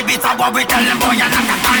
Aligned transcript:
the 0.00 0.06
beat 0.06 0.24
of 0.24 0.38
go, 0.38 0.50
we 0.52 0.64
tell 0.64 0.82
them 0.82 0.98
boy 0.98 1.12
and 1.12 1.32
not 1.32 1.79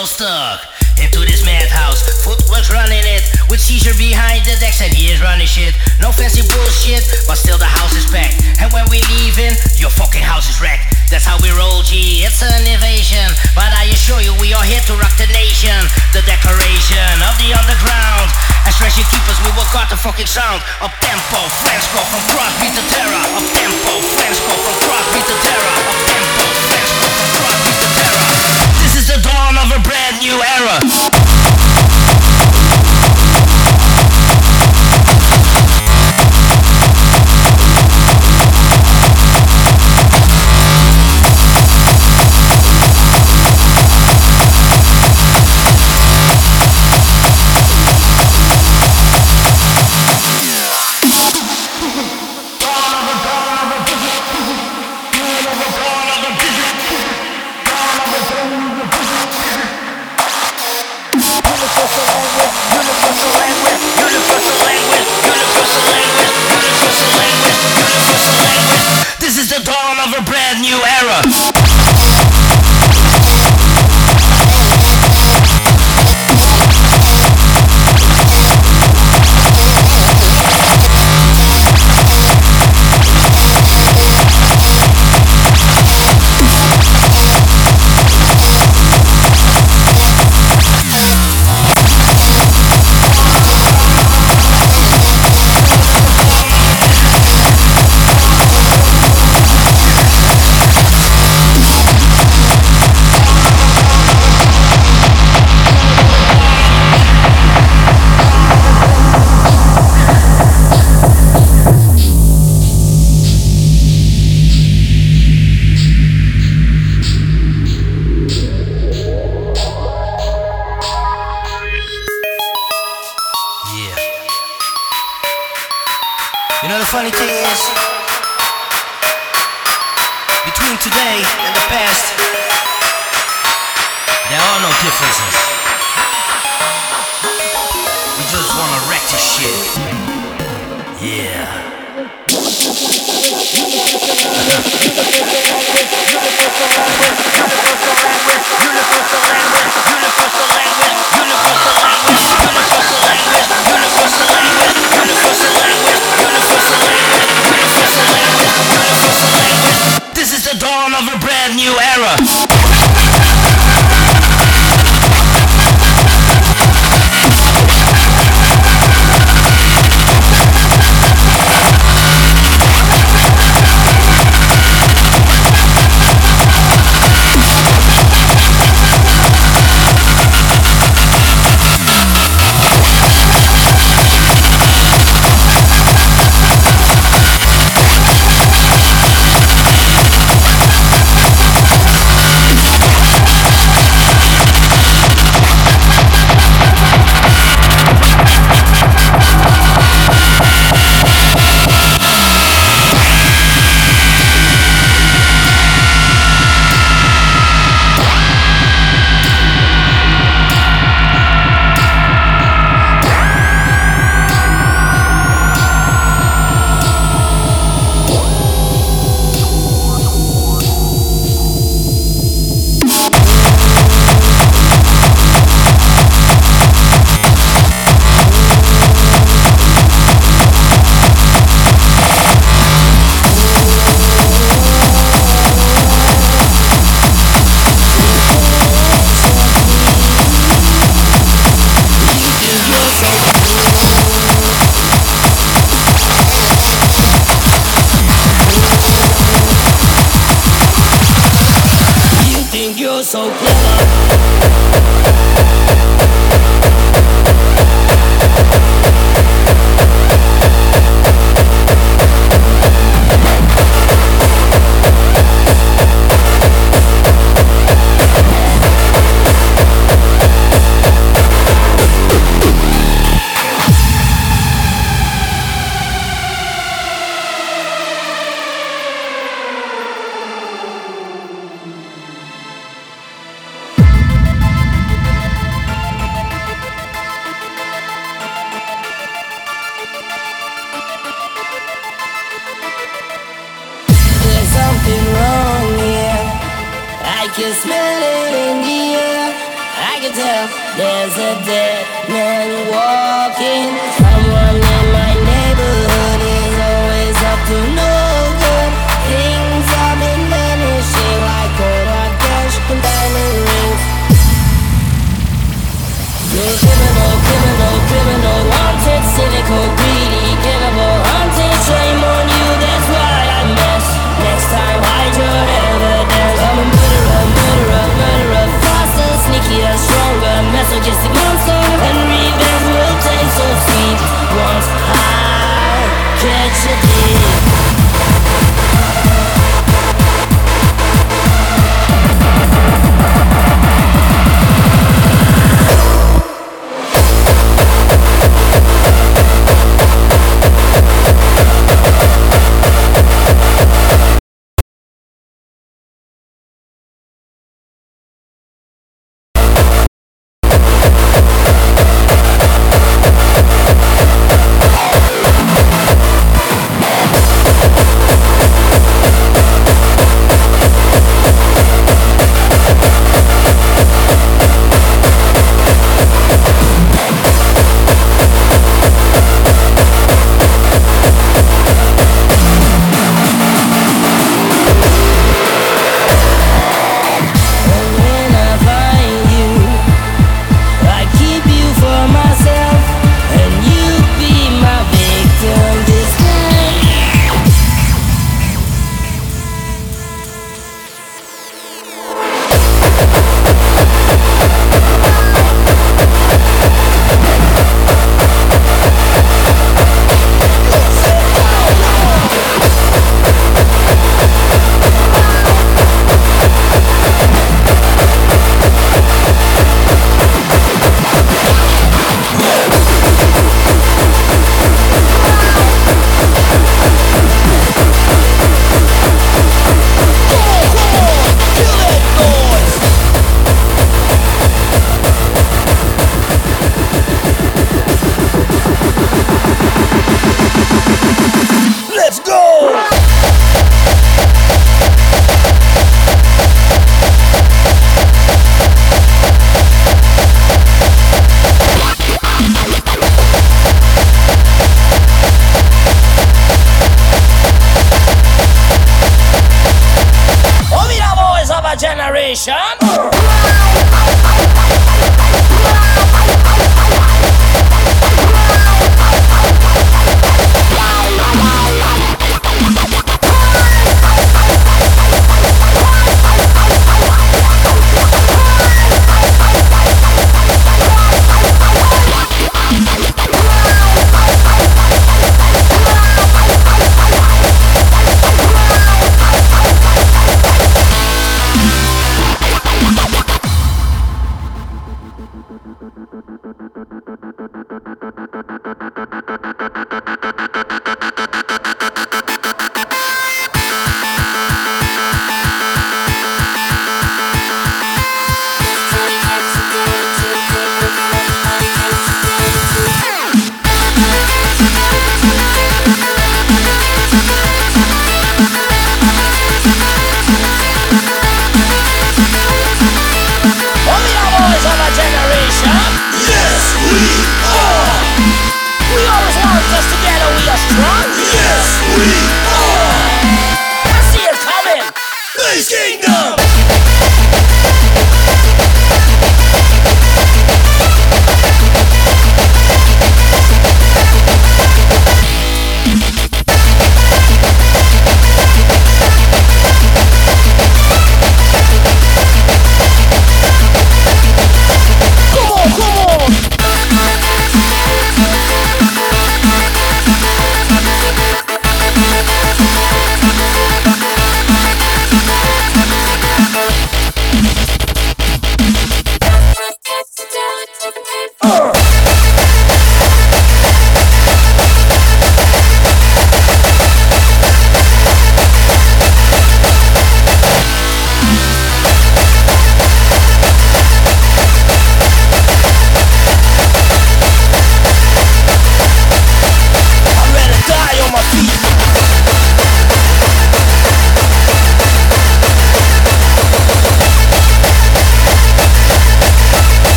I 0.00 0.06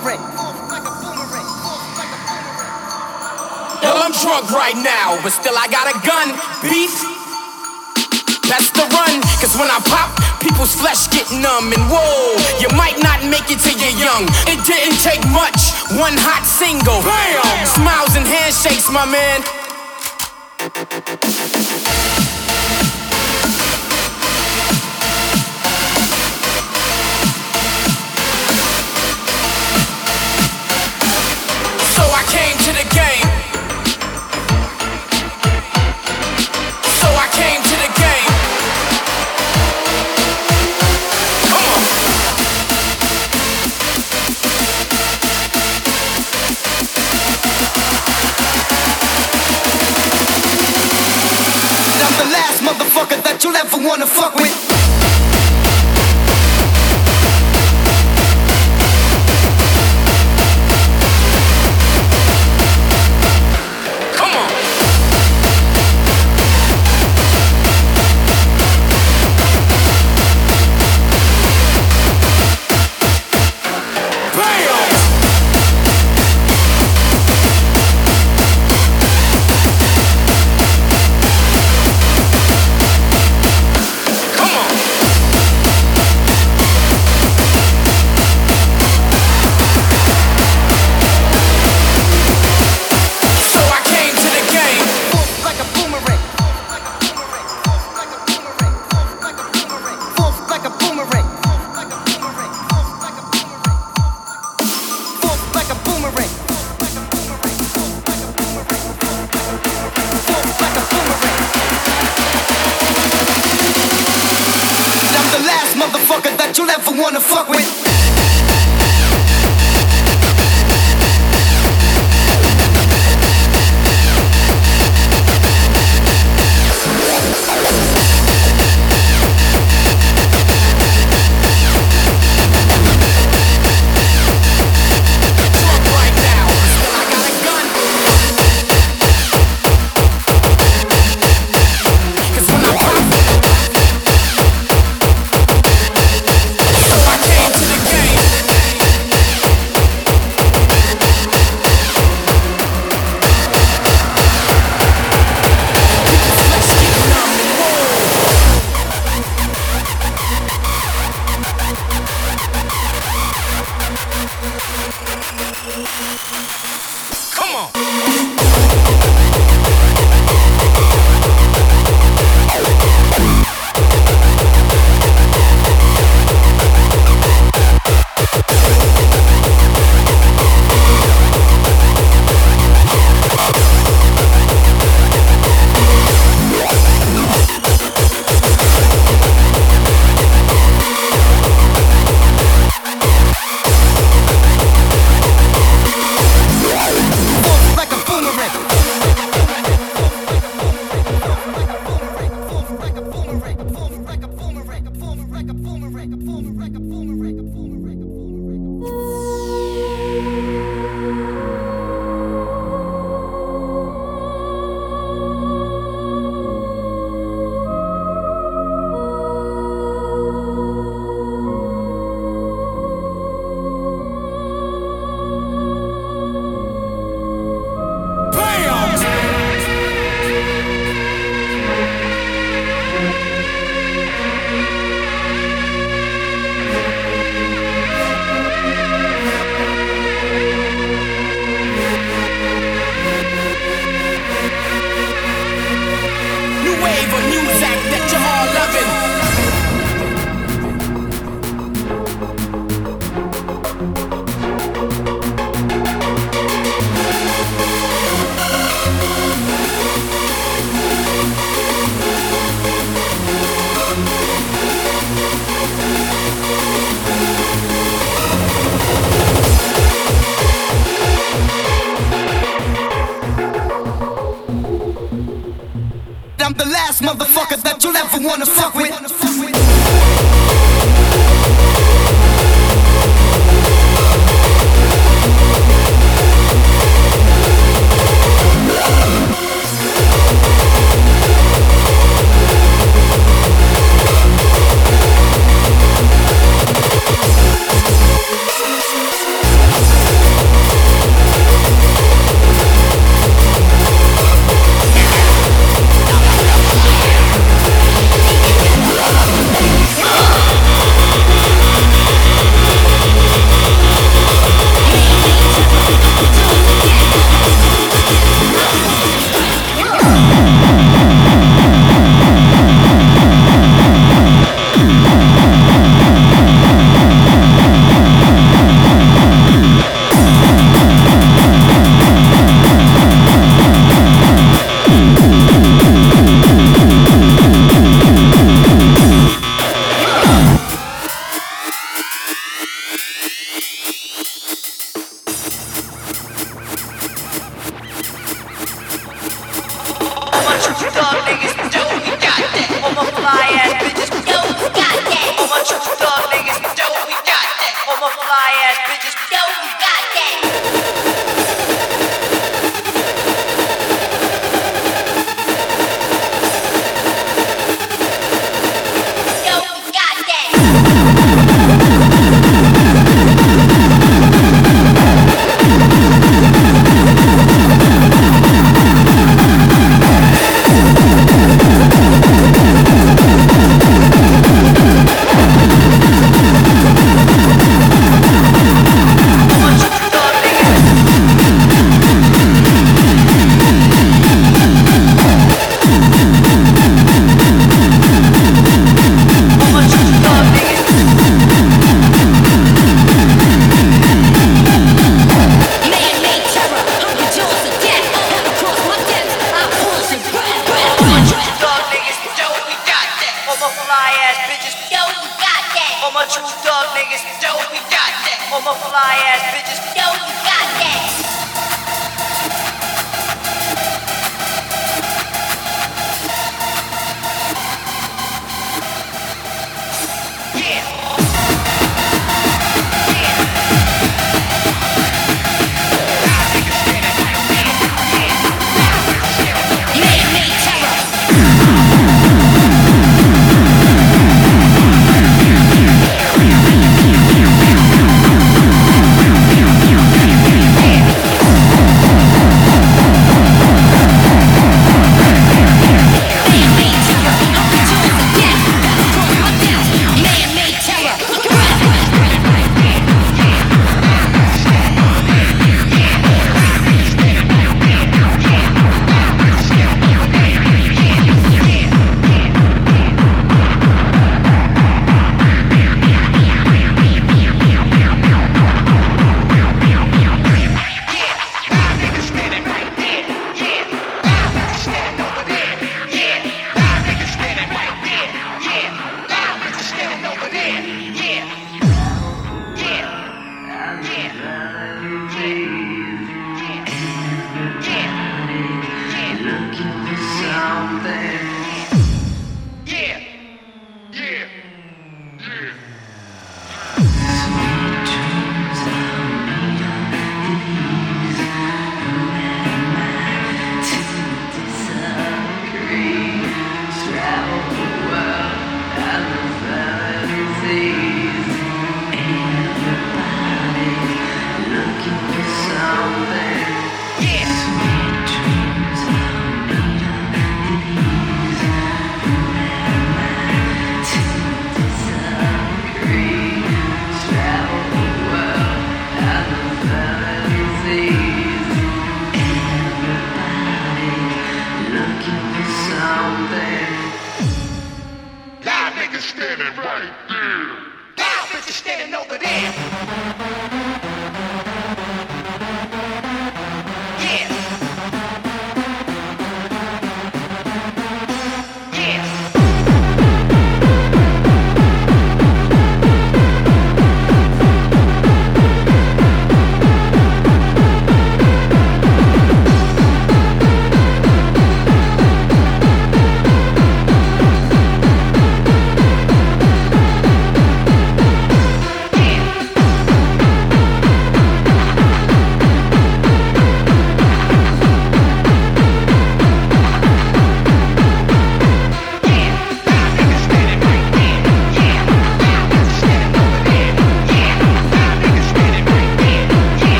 boomerang. 0.00 0.20
I'm 4.10 4.12
drunk 4.12 4.50
right 4.50 4.74
now, 4.74 5.20
but 5.22 5.30
still 5.30 5.54
I 5.54 5.68
got 5.68 5.86
a 5.86 5.94
gun. 6.02 6.34
Beef, 6.66 6.90
that's 8.48 8.70
the 8.74 8.82
run. 8.90 9.22
Cause 9.38 9.54
when 9.54 9.70
I 9.70 9.78
pop, 9.86 10.10
people's 10.40 10.74
flesh 10.74 11.06
get 11.12 11.30
numb. 11.30 11.72
And 11.72 11.84
whoa, 11.86 12.34
you 12.58 12.68
might 12.76 12.98
not 13.02 13.22
make 13.22 13.46
it 13.52 13.60
till 13.60 13.78
you're 13.78 13.98
young. 14.00 14.26
It 14.50 14.58
didn't 14.66 14.98
take 14.98 15.22
much, 15.30 15.70
one 15.94 16.16
hot 16.18 16.42
single. 16.42 16.98
Bam! 17.06 17.66
Smiles 17.66 18.16
and 18.16 18.26
handshakes, 18.26 18.90
my 18.90 19.06
man. 19.06 19.59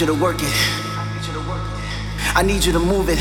you 0.00 0.06
to 0.06 0.14
work 0.14 0.36
it. 0.40 0.54
I 2.34 2.42
need 2.42 2.64
you 2.64 2.72
to 2.72 2.80
move 2.80 3.10
it. 3.10 3.18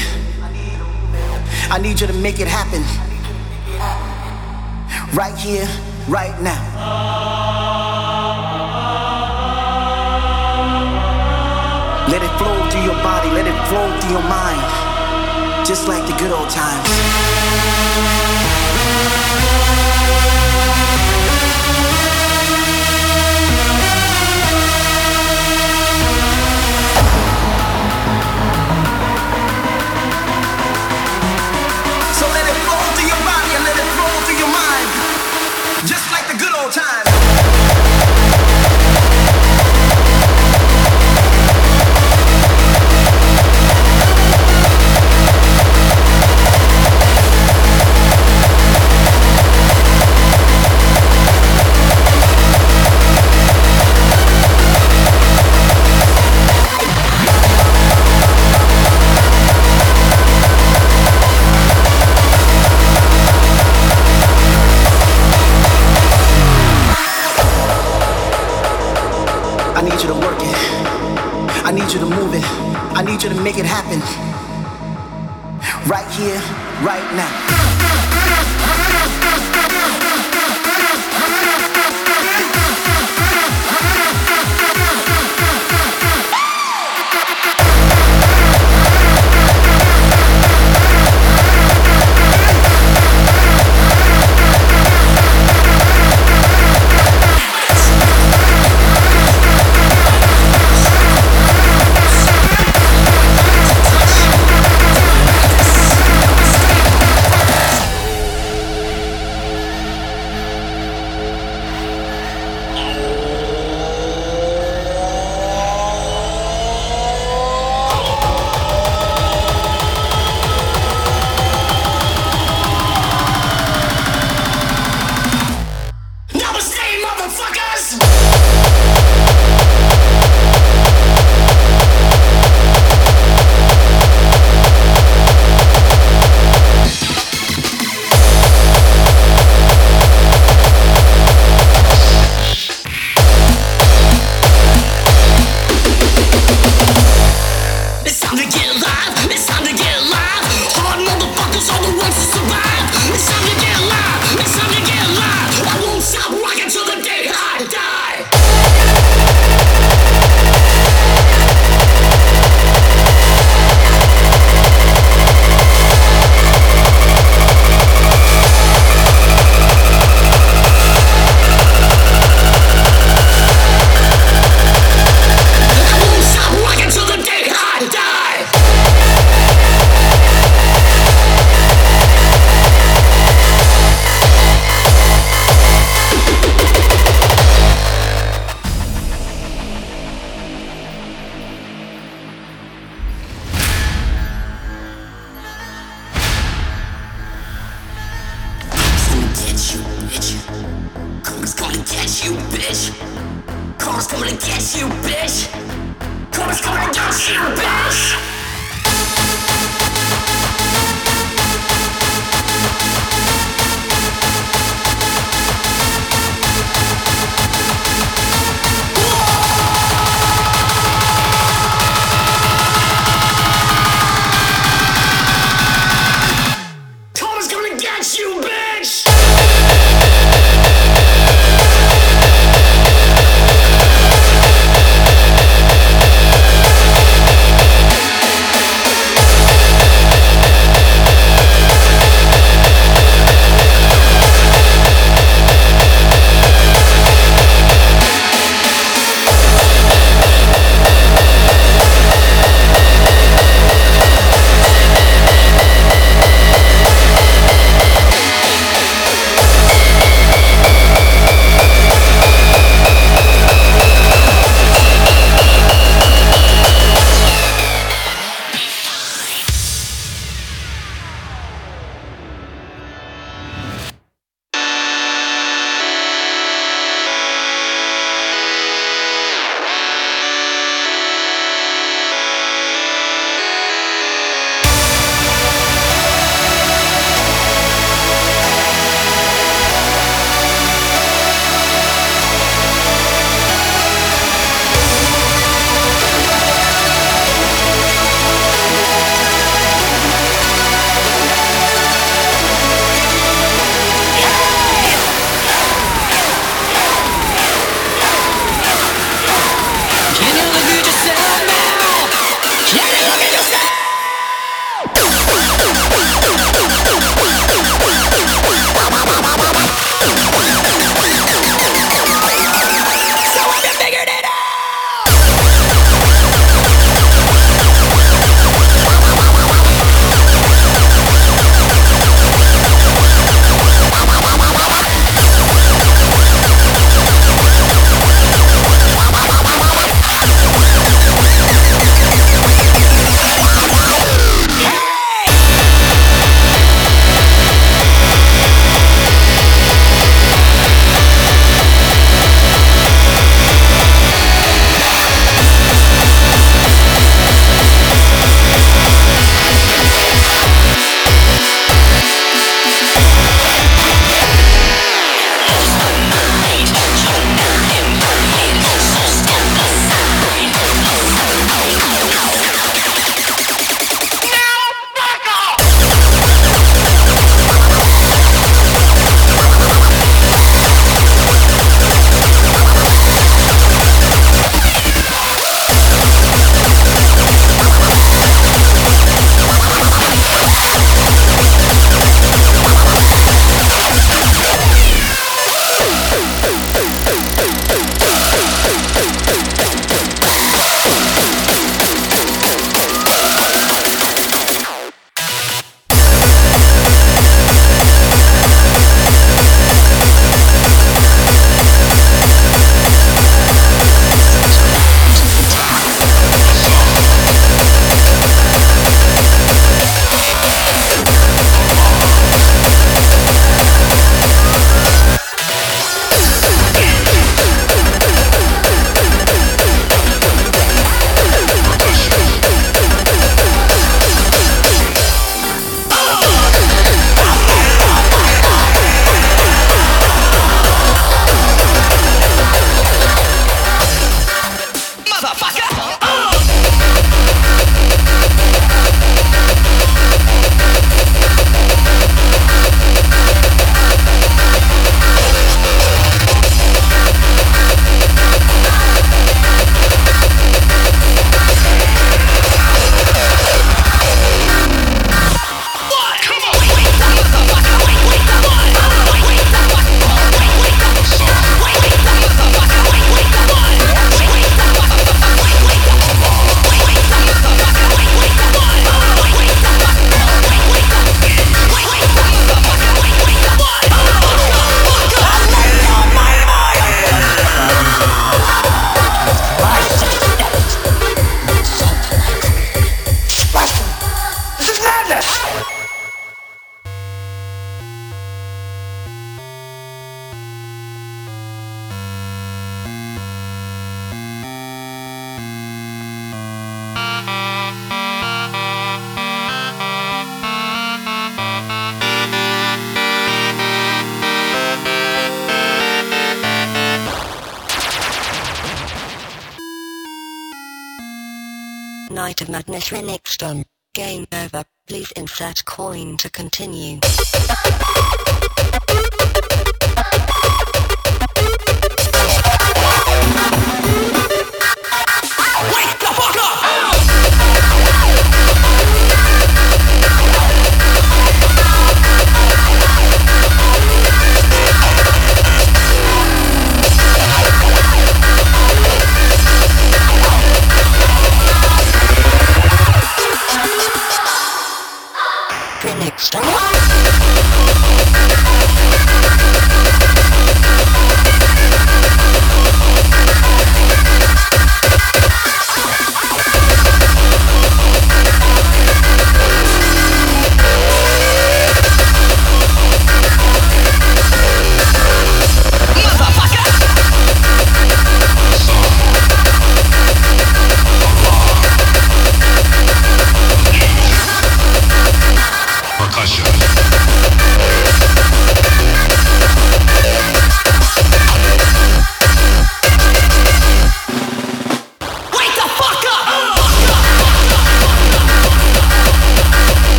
Game 523.95 524.27
over. 524.31 524.63
Please 524.87 525.11
insert 525.13 525.65
coin 525.65 526.17
to 526.17 526.29
continue. 526.29 526.99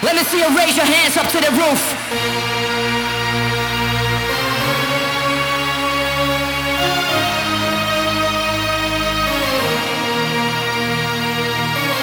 Let 0.00 0.14
me 0.14 0.22
see 0.22 0.38
you 0.38 0.56
raise 0.56 0.76
your 0.76 0.86
hands 0.86 1.16
up 1.16 1.26
to 1.26 1.40
the 1.40 1.50
roof. 1.58 1.82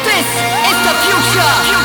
This 0.03 0.27
is 0.69 0.77
the 0.83 0.93
future. 1.05 1.84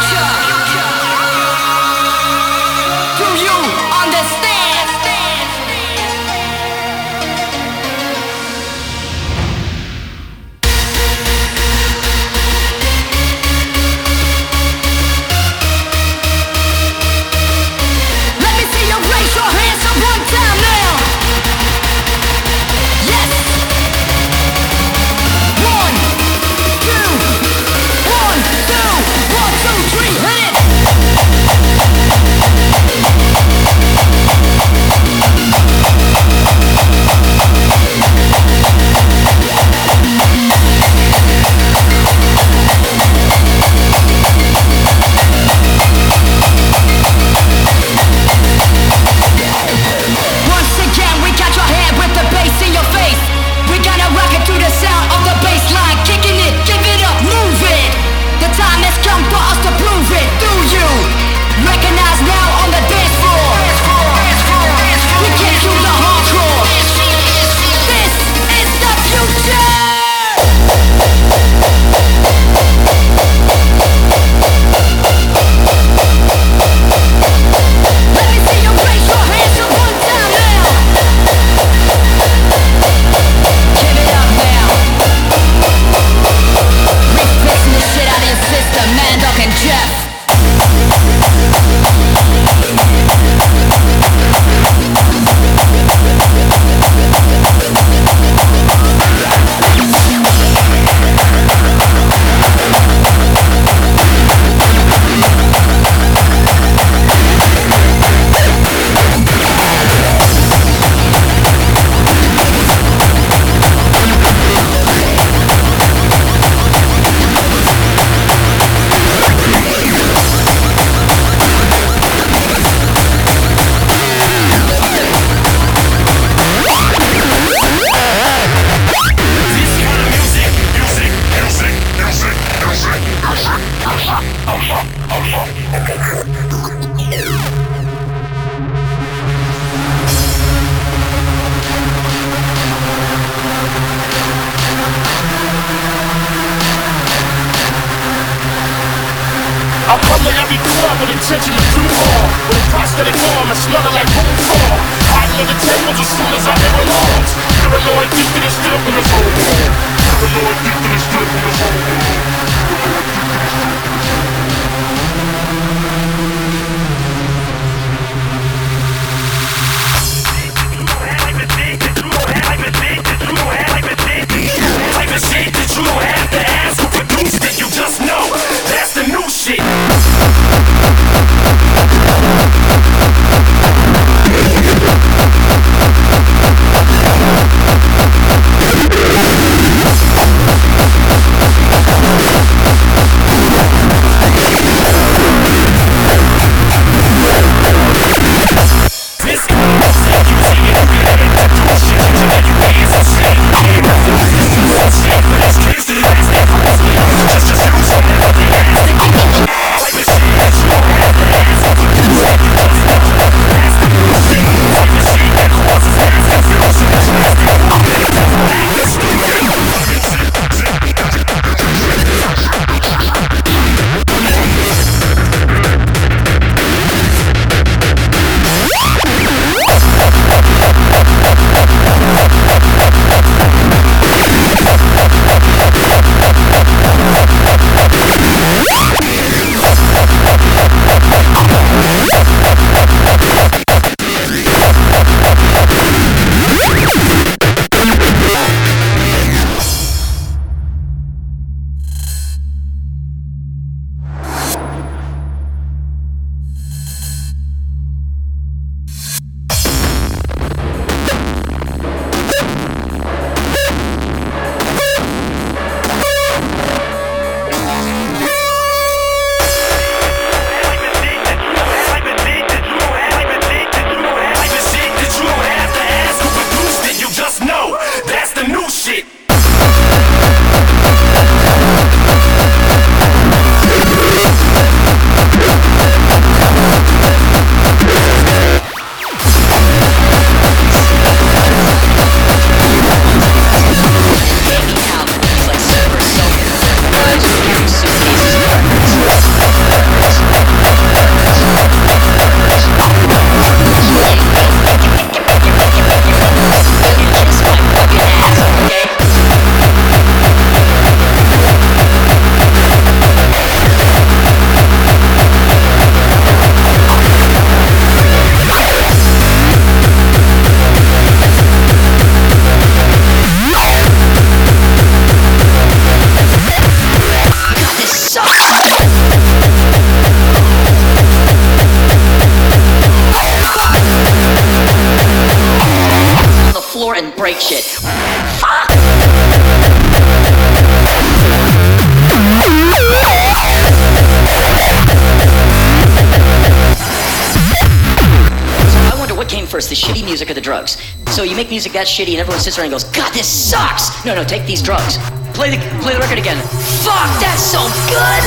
sits 352.51 352.56
there 352.56 352.64
and 352.64 352.72
goes, 352.72 352.85
God, 352.85 353.12
this 353.14 353.28
sucks. 353.28 354.05
No, 354.05 354.14
no, 354.14 354.24
take 354.24 354.44
these 354.47 354.62
drugs. 354.62 354.98
Play 355.35 355.55
the 355.55 355.59
play 355.81 355.94
the 355.94 356.01
record 356.01 356.18
again. 356.18 356.36
Fuck, 356.82 357.10
that's 357.22 357.43
so 357.43 357.62
good. 357.86 358.19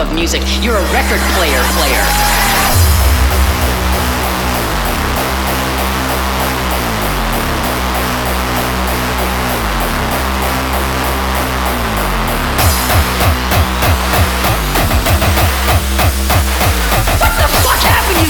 of 0.00 0.14
music. 0.14 0.40
You're 0.62 0.76
a 0.76 0.92
record 0.92 1.20
player 1.36 1.60
player. 1.76 2.04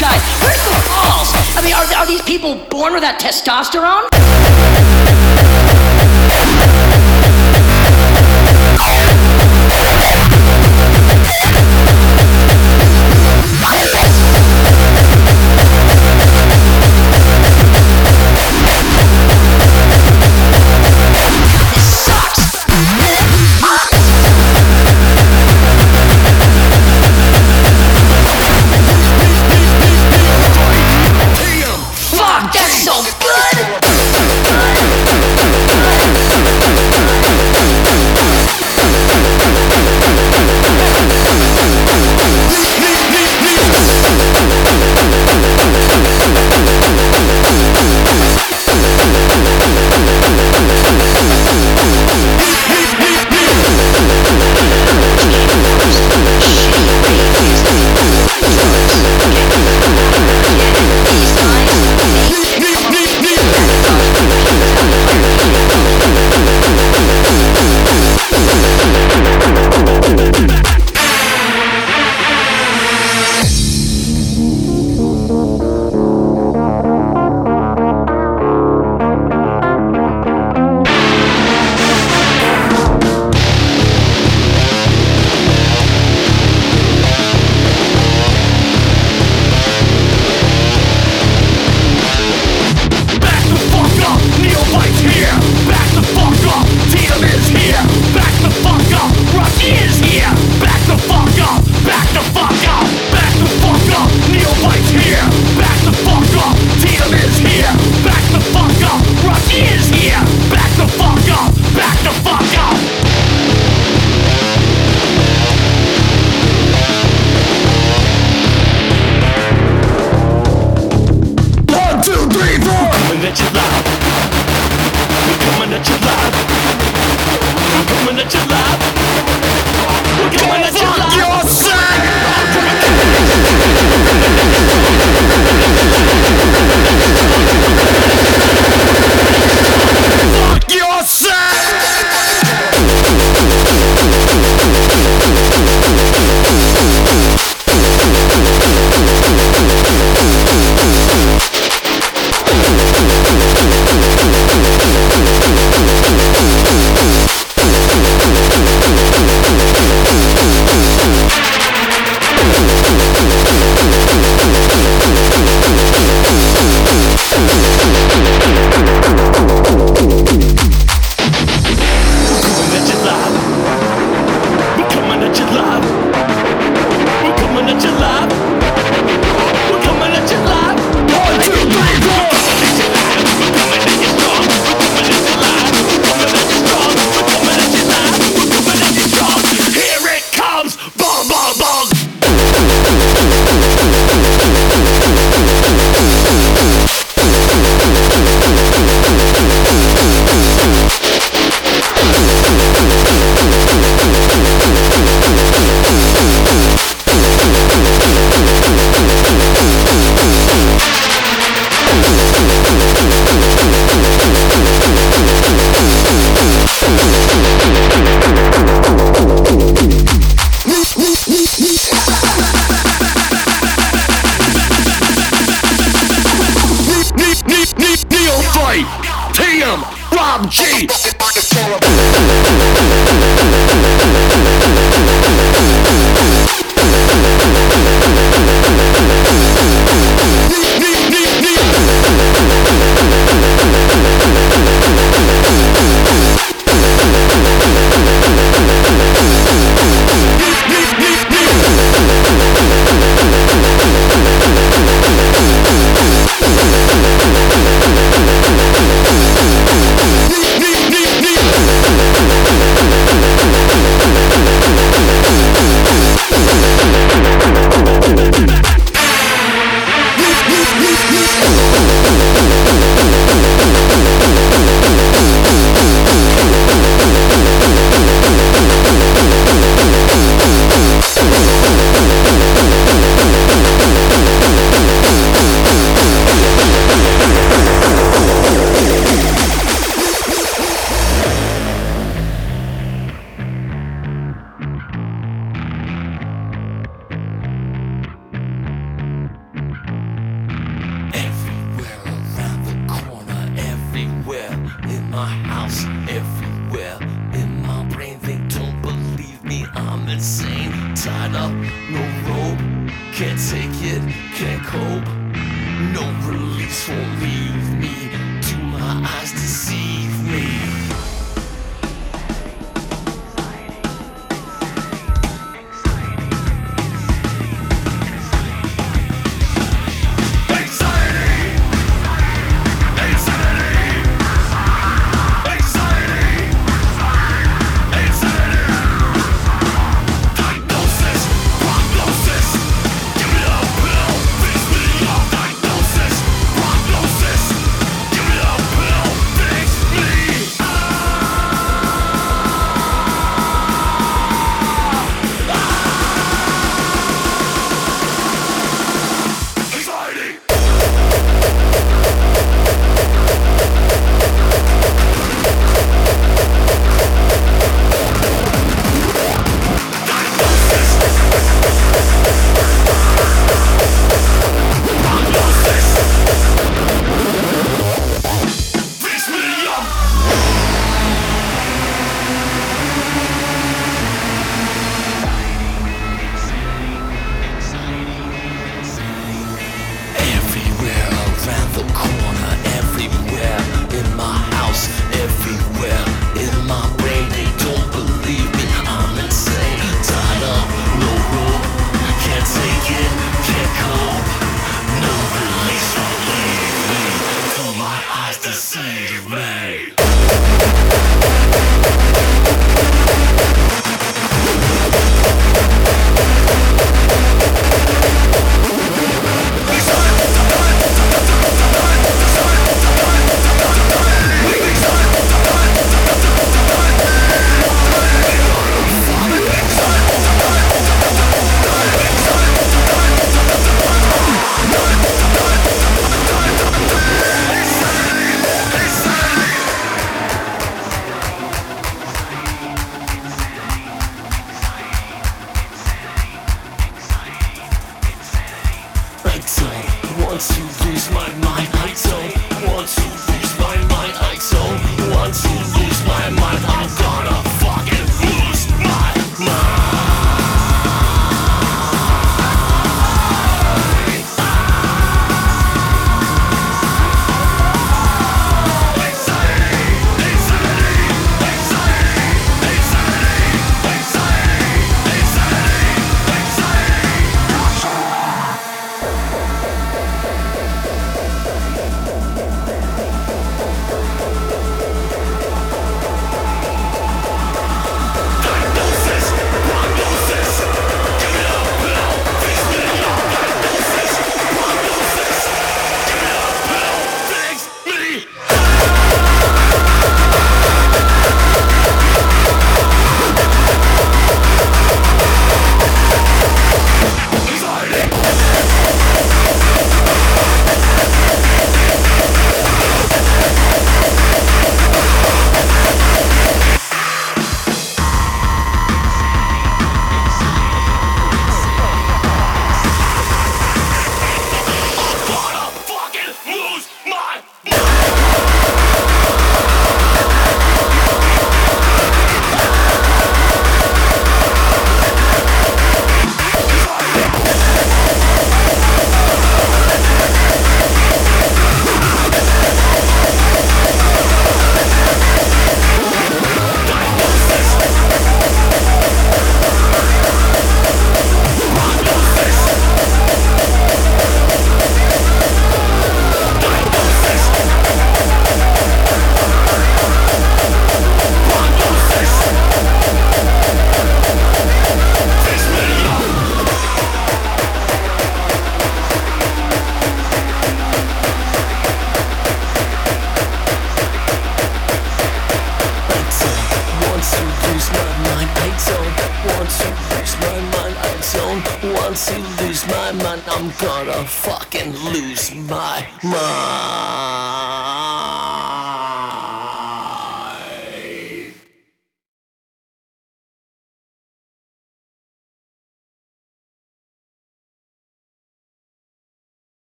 Guys, 0.00 0.20
where's 0.42 0.60
the 0.64 0.74
balls? 0.88 1.32
I 1.56 1.62
mean, 1.62 1.72
are, 1.72 1.86
are 1.94 2.06
these 2.06 2.20
people 2.22 2.56
born 2.68 2.92
with 2.92 3.02
that 3.02 3.18
testosterone? 3.20 4.13